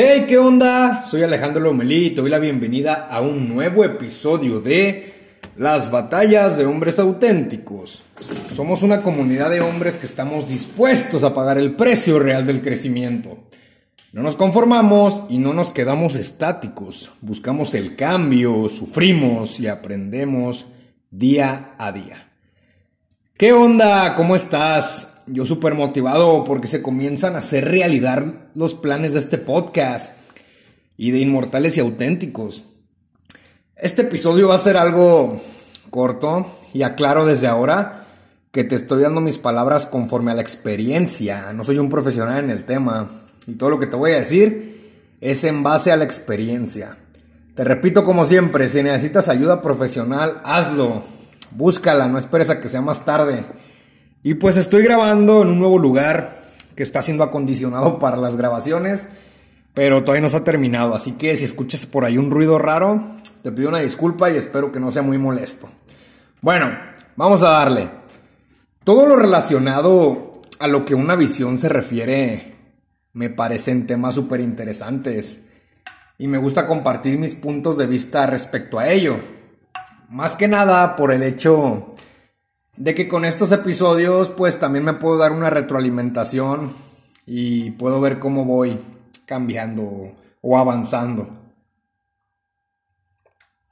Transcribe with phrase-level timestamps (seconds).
[0.00, 1.04] Hey, ¿qué onda?
[1.04, 5.12] Soy Alejandro Lomelí y te doy la bienvenida a un nuevo episodio de
[5.56, 8.04] Las batallas de hombres auténticos.
[8.54, 13.38] Somos una comunidad de hombres que estamos dispuestos a pagar el precio real del crecimiento.
[14.12, 17.14] No nos conformamos y no nos quedamos estáticos.
[17.20, 20.66] Buscamos el cambio, sufrimos y aprendemos
[21.10, 22.24] día a día.
[23.36, 24.14] ¿Qué onda?
[24.14, 25.17] ¿Cómo estás?
[25.30, 28.24] Yo súper motivado porque se comienzan a hacer realidad
[28.54, 30.14] los planes de este podcast
[30.96, 32.64] y de inmortales y auténticos.
[33.76, 35.40] Este episodio va a ser algo
[35.90, 38.06] corto y aclaro desde ahora
[38.52, 41.52] que te estoy dando mis palabras conforme a la experiencia.
[41.52, 43.08] No soy un profesional en el tema
[43.46, 46.96] y todo lo que te voy a decir es en base a la experiencia.
[47.54, 51.02] Te repito como siempre, si necesitas ayuda profesional, hazlo
[51.52, 53.44] búscala, no esperes a que sea más tarde.
[54.22, 56.36] Y pues estoy grabando en un nuevo lugar
[56.74, 59.08] que está siendo acondicionado para las grabaciones,
[59.74, 63.00] pero todavía no se ha terminado, así que si escuchas por ahí un ruido raro,
[63.42, 65.68] te pido una disculpa y espero que no sea muy molesto.
[66.40, 66.68] Bueno,
[67.14, 67.88] vamos a darle.
[68.82, 72.56] Todo lo relacionado a lo que una visión se refiere
[73.12, 75.46] me parecen temas súper interesantes
[76.18, 79.16] y me gusta compartir mis puntos de vista respecto a ello.
[80.08, 81.94] Más que nada por el hecho
[82.78, 86.72] de que con estos episodios pues también me puedo dar una retroalimentación
[87.26, 88.78] y puedo ver cómo voy
[89.26, 91.28] cambiando o avanzando.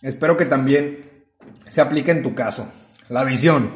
[0.03, 1.25] Espero que también
[1.67, 2.71] se aplique en tu caso.
[3.09, 3.71] La visión.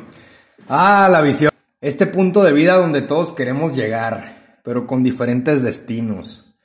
[0.68, 1.50] Ah, la visión.
[1.80, 6.56] Este punto de vida donde todos queremos llegar, pero con diferentes destinos.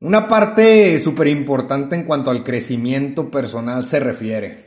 [0.00, 4.65] Una parte súper importante en cuanto al crecimiento personal se refiere.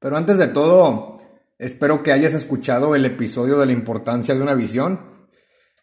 [0.00, 1.16] Pero antes de todo,
[1.58, 4.98] espero que hayas escuchado el episodio de la importancia de una visión,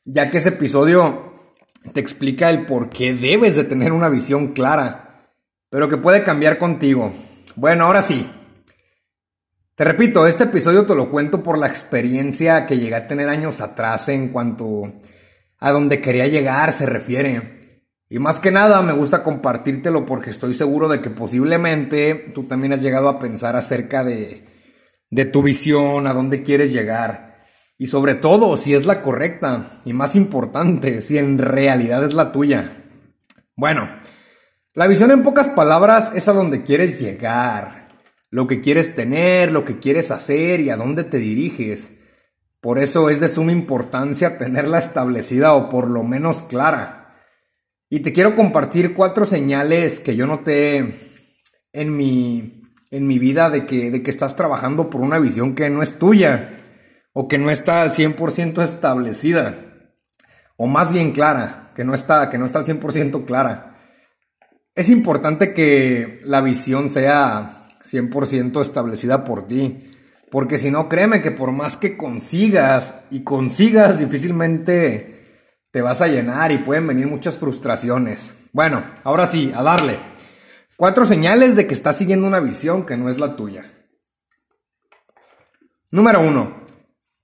[0.05, 1.33] ya que ese episodio
[1.93, 5.31] te explica el por qué debes de tener una visión clara,
[5.69, 7.13] pero que puede cambiar contigo.
[7.55, 8.27] Bueno, ahora sí.
[9.75, 13.61] Te repito, este episodio te lo cuento por la experiencia que llegué a tener años
[13.61, 14.91] atrás en cuanto
[15.59, 17.56] a donde quería llegar se refiere.
[18.09, 22.73] Y más que nada me gusta compartírtelo porque estoy seguro de que posiblemente tú también
[22.73, 24.45] has llegado a pensar acerca de,
[25.09, 27.37] de tu visión, a dónde quieres llegar.
[27.77, 29.65] Y sobre todo, si es la correcta.
[29.85, 32.71] Y más importante, si en realidad es la tuya.
[33.55, 33.89] Bueno,
[34.73, 37.89] la visión en pocas palabras es a donde quieres llegar.
[38.29, 41.99] Lo que quieres tener, lo que quieres hacer y a dónde te diriges.
[42.61, 46.96] Por eso es de suma importancia tenerla establecida o por lo menos clara.
[47.89, 50.93] Y te quiero compartir cuatro señales que yo noté
[51.71, 55.69] en mi, en mi vida de que, de que estás trabajando por una visión que
[55.69, 56.57] no es tuya
[57.13, 59.55] o que no está al 100% establecida
[60.57, 63.77] o más bien clara, que no está, que no está al 100% clara.
[64.75, 69.91] Es importante que la visión sea 100% establecida por ti,
[70.29, 75.16] porque si no, créeme que por más que consigas y consigas difícilmente
[75.77, 78.47] te vas a llenar y pueden venir muchas frustraciones.
[78.51, 79.95] Bueno, ahora sí, a darle.
[80.75, 83.63] Cuatro señales de que estás siguiendo una visión que no es la tuya.
[85.91, 86.63] Número uno,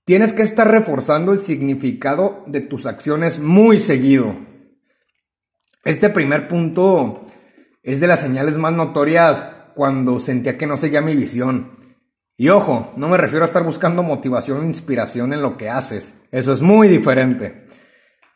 [0.04, 4.36] tienes que estar reforzando el significado de tus acciones muy seguido.
[5.84, 7.22] Este primer punto
[7.82, 11.72] es de las señales más notorias cuando sentía que no seguía mi visión.
[12.36, 16.18] Y ojo, no me refiero a estar buscando motivación o inspiración en lo que haces.
[16.30, 17.64] Eso es muy diferente.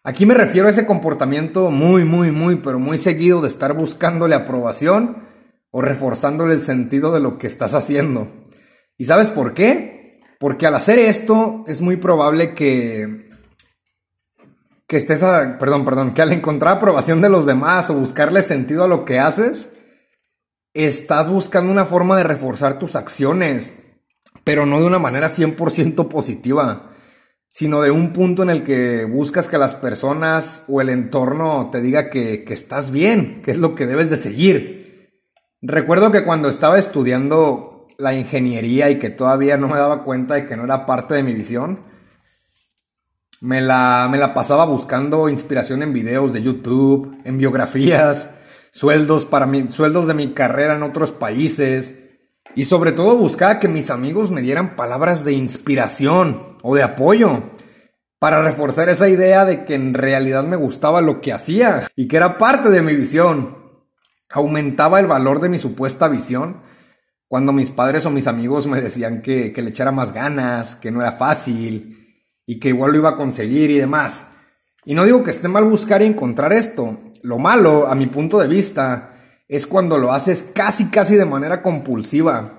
[0.05, 4.35] Aquí me refiero a ese comportamiento muy, muy, muy, pero muy seguido de estar buscándole
[4.35, 5.29] aprobación
[5.71, 8.29] o reforzándole el sentido de lo que estás haciendo.
[8.97, 10.21] ¿Y sabes por qué?
[10.39, 13.27] Porque al hacer esto es muy probable que
[14.89, 18.85] que estés a, perdón, perdón, que al encontrar aprobación de los demás o buscarle sentido
[18.85, 19.75] a lo que haces,
[20.73, 23.75] estás buscando una forma de reforzar tus acciones,
[24.45, 26.91] pero no de una manera 100% positiva
[27.49, 31.81] sino de un punto en el que buscas que las personas o el entorno te
[31.81, 35.11] diga que, estás bien, que es lo que debes de seguir.
[35.63, 40.47] Recuerdo que cuando estaba estudiando la ingeniería y que todavía no me daba cuenta de
[40.47, 41.81] que no era parte de mi visión,
[43.41, 48.31] me la, me la pasaba buscando inspiración en videos de YouTube, en biografías,
[48.73, 52.05] sueldos, para mi, sueldos de mi carrera en otros países.
[52.55, 57.43] Y sobre todo buscaba que mis amigos me dieran palabras de inspiración o de apoyo
[58.19, 62.17] para reforzar esa idea de que en realidad me gustaba lo que hacía y que
[62.17, 63.57] era parte de mi visión.
[64.31, 66.61] Aumentaba el valor de mi supuesta visión
[67.29, 70.91] cuando mis padres o mis amigos me decían que, que le echara más ganas, que
[70.91, 74.29] no era fácil y que igual lo iba a conseguir y demás.
[74.85, 76.99] Y no digo que esté mal buscar y encontrar esto.
[77.23, 79.11] Lo malo, a mi punto de vista,
[79.47, 82.58] es cuando lo haces casi casi de manera compulsiva.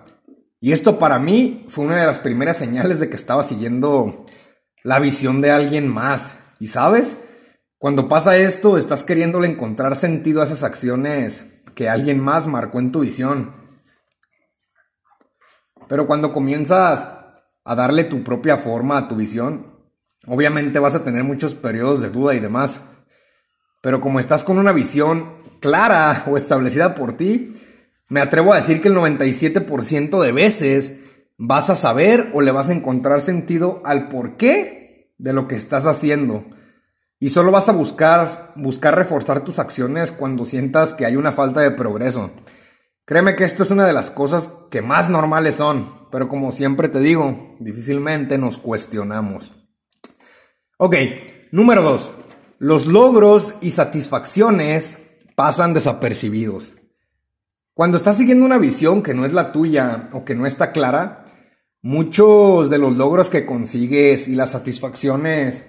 [0.61, 4.25] Y esto para mí fue una de las primeras señales de que estaba siguiendo
[4.83, 6.39] la visión de alguien más.
[6.59, 7.17] Y sabes,
[7.77, 12.91] cuando pasa esto, estás queriéndole encontrar sentido a esas acciones que alguien más marcó en
[12.91, 13.53] tu visión.
[15.88, 17.07] Pero cuando comienzas
[17.63, 19.79] a darle tu propia forma a tu visión,
[20.27, 22.81] obviamente vas a tener muchos periodos de duda y demás.
[23.81, 27.58] Pero como estás con una visión clara o establecida por ti,
[28.09, 30.94] me atrevo a decir que el 97% de veces
[31.38, 35.85] vas a saber o le vas a encontrar sentido al porqué de lo que estás
[35.85, 36.44] haciendo.
[37.19, 41.61] Y solo vas a buscar, buscar reforzar tus acciones cuando sientas que hay una falta
[41.61, 42.31] de progreso.
[43.06, 46.89] Créeme que esto es una de las cosas que más normales son, pero como siempre
[46.89, 49.51] te digo, difícilmente nos cuestionamos.
[50.77, 50.95] Ok,
[51.51, 52.11] número 2.
[52.59, 54.97] Los logros y satisfacciones
[55.35, 56.78] pasan desapercibidos.
[57.79, 61.23] Cuando estás siguiendo una visión que no es la tuya o que no está clara,
[61.81, 65.65] muchos de los logros que consigues y las satisfacciones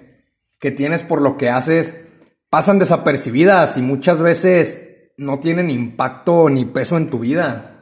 [0.58, 2.06] que tienes por lo que haces
[2.50, 7.80] pasan desapercibidas y muchas veces no tienen impacto ni peso en tu vida.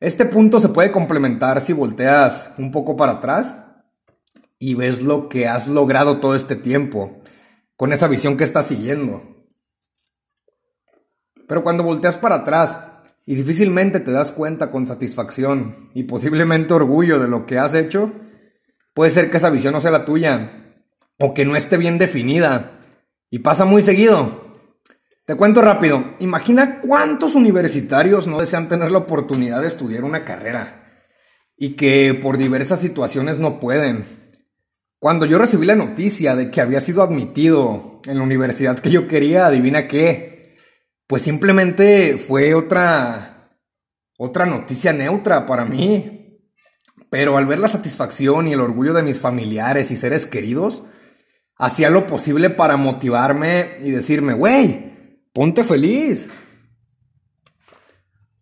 [0.00, 3.58] Este punto se puede complementar si volteas un poco para atrás
[4.58, 7.22] y ves lo que has logrado todo este tiempo,
[7.76, 9.22] con esa visión que estás siguiendo.
[11.46, 12.89] Pero cuando volteas para atrás
[13.26, 18.12] y difícilmente te das cuenta con satisfacción y posiblemente orgullo de lo que has hecho,
[18.94, 20.74] puede ser que esa visión no sea la tuya
[21.18, 22.78] o que no esté bien definida.
[23.30, 24.50] Y pasa muy seguido.
[25.24, 31.04] Te cuento rápido, imagina cuántos universitarios no desean tener la oportunidad de estudiar una carrera
[31.56, 34.04] y que por diversas situaciones no pueden.
[34.98, 39.06] Cuando yo recibí la noticia de que había sido admitido en la universidad que yo
[39.06, 40.29] quería, adivina qué,
[41.10, 43.58] pues simplemente fue otra
[44.16, 46.38] otra noticia neutra para mí.
[47.10, 50.84] Pero al ver la satisfacción y el orgullo de mis familiares y seres queridos,
[51.56, 56.28] hacía lo posible para motivarme y decirme, güey, Ponte feliz.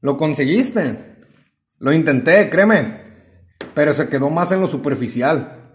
[0.02, 1.16] Lo conseguiste.
[1.78, 3.00] Lo intenté, créeme.
[3.72, 5.72] Pero se quedó más en lo superficial.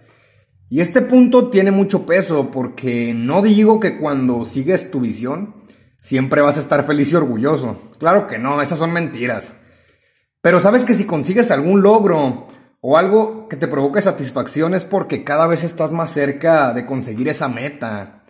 [0.69, 5.62] Y este punto tiene mucho peso porque no digo que cuando sigues tu visión
[6.04, 7.80] siempre vas a estar feliz y orgulloso.
[7.98, 9.54] Claro que no, esas son mentiras.
[10.42, 12.50] Pero sabes que si consigues algún logro
[12.82, 17.30] o algo que te provoque satisfacción es porque cada vez estás más cerca de conseguir
[17.30, 18.26] esa meta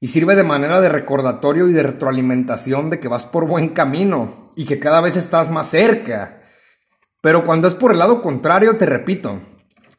[0.00, 4.50] y sirve de manera de recordatorio y de retroalimentación de que vas por buen camino
[4.56, 6.42] y que cada vez estás más cerca.
[7.20, 9.38] Pero cuando es por el lado contrario, te repito,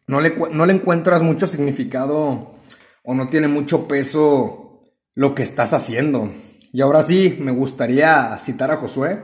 [0.07, 2.57] no le, no le encuentras mucho significado
[3.05, 4.83] o no tiene mucho peso
[5.15, 6.29] lo que estás haciendo.
[6.73, 9.23] Y ahora sí, me gustaría citar a Josué,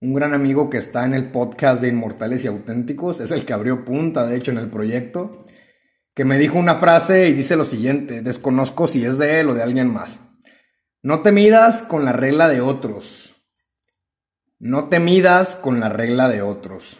[0.00, 3.52] un gran amigo que está en el podcast de Inmortales y Auténticos, es el que
[3.52, 5.44] abrió punta, de hecho, en el proyecto
[6.14, 9.54] que me dijo una frase y dice lo siguiente, desconozco si es de él o
[9.54, 10.20] de alguien más.
[11.02, 13.44] No te midas con la regla de otros.
[14.60, 16.98] No te midas con la regla de otros.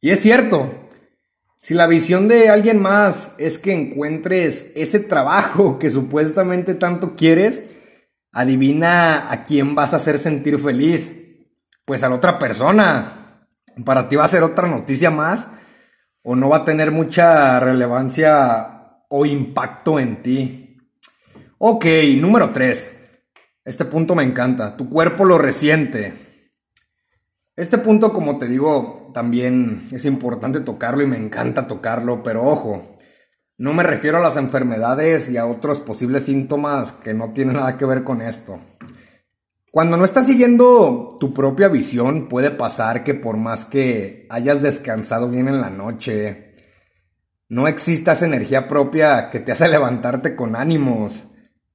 [0.00, 0.88] Y es cierto,
[1.58, 7.64] si la visión de alguien más es que encuentres ese trabajo que supuestamente tanto quieres,
[8.34, 11.22] adivina a quién vas a hacer sentir feliz.
[11.86, 13.46] Pues a la otra persona.
[13.84, 15.48] Para ti va a ser otra noticia más
[16.22, 20.78] o no va a tener mucha relevancia o impacto en ti.
[21.58, 21.84] Ok,
[22.18, 23.00] número 3.
[23.64, 24.76] Este punto me encanta.
[24.76, 26.14] Tu cuerpo lo resiente.
[27.56, 32.93] Este punto, como te digo, también es importante tocarlo y me encanta tocarlo, pero ojo,
[33.56, 37.78] no me refiero a las enfermedades y a otros posibles síntomas que no tienen nada
[37.78, 38.58] que ver con esto.
[39.70, 45.28] Cuando no estás siguiendo tu propia visión, puede pasar que por más que hayas descansado
[45.28, 46.52] bien en la noche,
[47.48, 51.24] no exista esa energía propia que te hace levantarte con ánimos,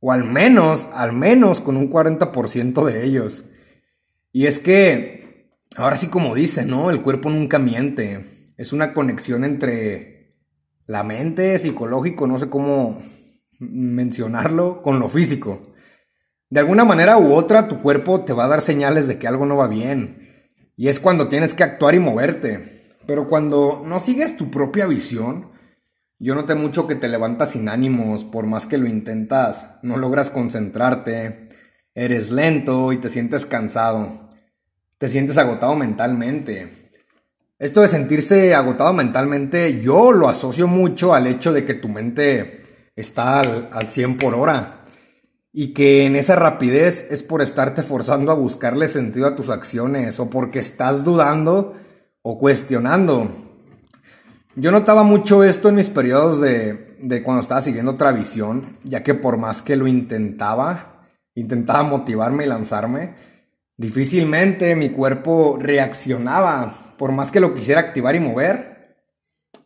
[0.01, 3.43] o al menos, al menos con un 40% de ellos.
[4.31, 6.89] Y es que, ahora sí como dice, ¿no?
[6.89, 8.25] El cuerpo nunca miente.
[8.57, 10.18] Es una conexión entre
[10.89, 12.98] la mente, psicológico, no sé cómo
[13.60, 15.69] mencionarlo, con lo físico.
[16.50, 19.46] De alguna manera u otra tu cuerpo te va a dar señales de que algo
[19.46, 20.50] no va bien.
[20.75, 22.98] Y es cuando tienes que actuar y moverte.
[23.05, 25.51] Pero cuando no sigues tu propia visión,
[26.17, 30.31] yo noté mucho que te levantas sin ánimos, por más que lo intentas, no logras
[30.31, 31.50] concentrarte,
[31.93, 34.27] eres lento y te sientes cansado,
[34.98, 36.88] te sientes agotado mentalmente.
[37.60, 42.63] Esto de sentirse agotado mentalmente yo lo asocio mucho al hecho de que tu mente
[42.96, 44.80] está al, al 100 por hora
[45.51, 50.22] y que en esa rapidez es por estarte forzando a buscarle sentido a tus acciones
[50.22, 51.75] o porque estás dudando
[52.22, 53.30] o cuestionando.
[54.56, 59.04] Yo notaba mucho esto en mis periodos de, de cuando estaba siguiendo otra visión, ya
[59.04, 63.16] que por más que lo intentaba, intentaba motivarme y lanzarme,
[63.75, 68.96] difícilmente mi cuerpo reaccionaba, por más que lo quisiera activar y mover,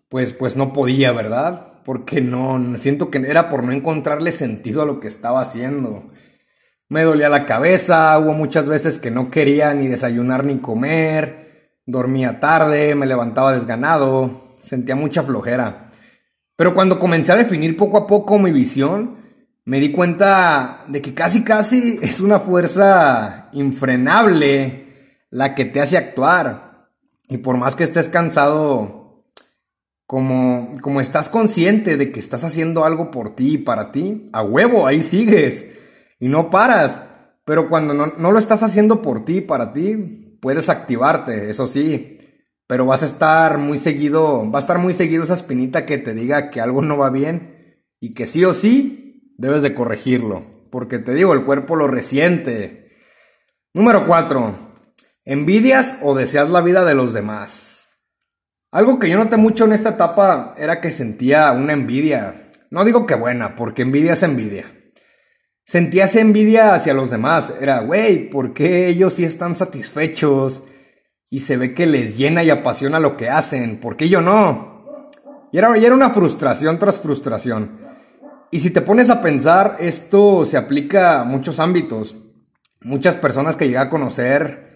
[0.08, 1.74] pues, pues no podía, ¿verdad?
[1.84, 6.12] porque no, siento que era por no encontrarle sentido a lo que estaba haciendo.
[6.90, 12.40] Me dolía la cabeza, hubo muchas veces que no quería ni desayunar ni comer, dormía
[12.40, 15.90] tarde, me levantaba desganado, sentía mucha flojera.
[16.56, 19.18] Pero cuando comencé a definir poco a poco mi visión,
[19.66, 24.84] me di cuenta de que casi casi es una fuerza infrenable
[25.30, 26.73] la que te hace actuar.
[27.30, 29.25] Y por más que estés cansado,
[30.06, 34.44] como, como estás consciente de que estás haciendo algo por ti y para ti, a
[34.44, 35.72] huevo, ahí sigues
[36.20, 37.03] y no paras.
[37.46, 41.68] Pero cuando no, no lo estás haciendo por ti y para ti, puedes activarte, eso
[41.68, 42.18] sí.
[42.68, 46.13] Pero vas a estar muy seguido, va a estar muy seguido esa espinita que te
[46.13, 50.46] diga que algo no va bien y que sí o sí debes de corregirlo.
[50.70, 52.92] Porque te digo, el cuerpo lo resiente.
[53.74, 54.62] Número 4.
[55.25, 58.01] Envidias o deseas la vida de los demás.
[58.72, 62.36] Algo que yo noté mucho en esta etapa era que sentía una envidia.
[62.72, 64.65] No digo que buena, porque envidia es envidia.
[65.65, 67.53] Sentía esa envidia hacia los demás.
[67.62, 70.63] Era, güey, ¿por qué ellos sí están satisfechos?
[71.30, 73.77] Y se ve que les llena y apasiona lo que hacen.
[73.77, 75.10] ¿Por qué yo no?
[75.53, 77.80] Y era, y era una frustración tras frustración.
[78.51, 82.20] Y si te pones a pensar, esto se aplica a muchos ámbitos.
[82.82, 84.73] Muchas personas que llegué a conocer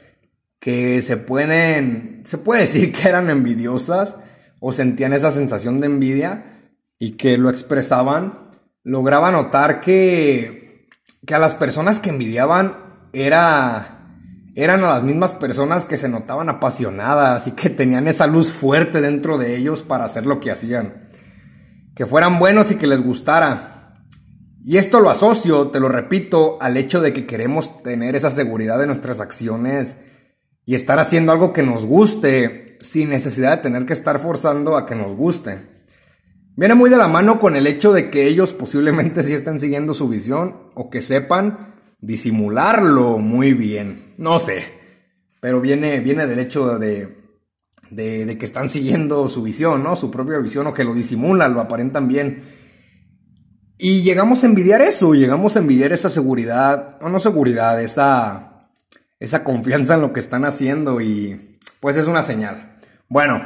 [0.60, 4.18] que se pueden, se puede decir que eran envidiosas
[4.60, 6.44] o sentían esa sensación de envidia
[7.00, 8.50] y que lo expresaban,
[8.84, 10.88] lograba notar que,
[11.26, 12.76] que a las personas que envidiaban
[13.14, 14.16] era,
[14.56, 19.02] eran a las mismas personas que se notaban apasionadas y que tenían esa luz fuerte
[19.02, 21.08] dentro de ellos para hacer lo que hacían.
[21.96, 24.04] Que fueran buenos y que les gustara.
[24.64, 28.78] Y esto lo asocio, te lo repito, al hecho de que queremos tener esa seguridad
[28.78, 29.98] de nuestras acciones
[30.68, 34.86] y estar haciendo algo que nos guste sin necesidad de tener que estar forzando a
[34.86, 35.60] que nos guste.
[36.58, 39.94] Viene muy de la mano con el hecho de que ellos posiblemente sí estén siguiendo
[39.94, 44.14] su visión o que sepan disimularlo muy bien.
[44.18, 44.62] No sé,
[45.40, 47.16] pero viene, viene del hecho de,
[47.90, 49.96] de, de que están siguiendo su visión, ¿no?
[49.96, 52.44] Su propia visión o que lo disimulan, lo aparentan bien.
[53.78, 58.47] Y llegamos a envidiar eso, llegamos a envidiar esa seguridad, o no seguridad, esa
[59.20, 62.78] esa confianza en lo que están haciendo y pues es una señal.
[63.10, 63.42] Bueno,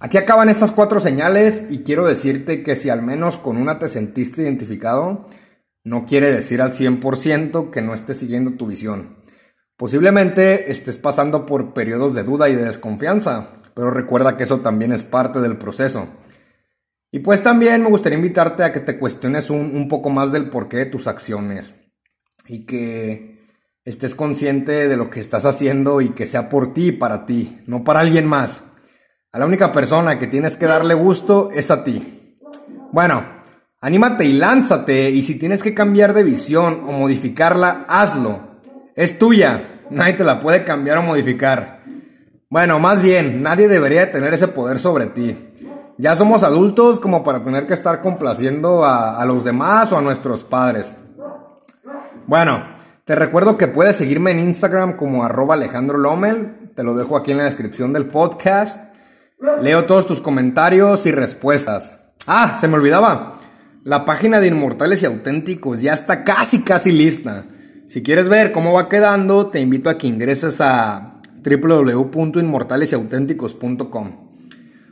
[0.00, 3.88] aquí acaban estas cuatro señales y quiero decirte que si al menos con una te
[3.88, 5.26] sentiste identificado,
[5.84, 9.16] no quiere decir al 100% que no estés siguiendo tu visión.
[9.76, 14.92] Posiblemente estés pasando por periodos de duda y de desconfianza, pero recuerda que eso también
[14.92, 16.08] es parte del proceso.
[17.10, 20.50] Y pues también me gustaría invitarte a que te cuestiones un, un poco más del
[20.50, 21.76] porqué de tus acciones
[22.46, 23.37] y que
[23.88, 27.84] estés consciente de lo que estás haciendo y que sea por ti para ti, no
[27.84, 28.62] para alguien más.
[29.32, 32.36] A la única persona que tienes que darle gusto es a ti.
[32.92, 33.24] Bueno,
[33.80, 38.60] anímate y lánzate y si tienes que cambiar de visión o modificarla, hazlo.
[38.94, 41.82] Es tuya, nadie te la puede cambiar o modificar.
[42.50, 45.34] Bueno, más bien, nadie debería tener ese poder sobre ti.
[45.96, 50.02] Ya somos adultos como para tener que estar complaciendo a, a los demás o a
[50.02, 50.94] nuestros padres.
[52.26, 52.77] Bueno,
[53.08, 56.52] te recuerdo que puedes seguirme en Instagram como arroba Alejandro Lomel.
[56.76, 58.92] Te lo dejo aquí en la descripción del podcast.
[59.62, 62.10] Leo todos tus comentarios y respuestas.
[62.26, 63.40] Ah, se me olvidaba.
[63.82, 67.46] La página de Inmortales y Auténticos ya está casi, casi lista.
[67.86, 74.28] Si quieres ver cómo va quedando, te invito a que ingreses a www.inmortalesyauténticos.com.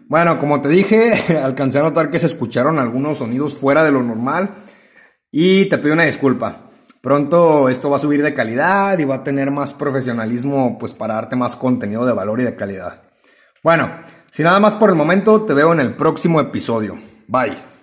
[0.09, 4.03] Bueno, como te dije, alcancé a notar que se escucharon algunos sonidos fuera de lo
[4.03, 4.49] normal
[5.31, 6.63] y te pido una disculpa.
[7.07, 11.15] Pronto esto va a subir de calidad y va a tener más profesionalismo pues para
[11.15, 13.01] darte más contenido de valor y de calidad.
[13.63, 13.89] Bueno,
[14.33, 16.97] sin nada más por el momento, te veo en el próximo episodio.
[17.29, 17.76] Bye.